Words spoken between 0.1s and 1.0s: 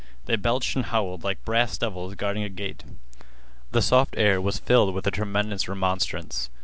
They belched and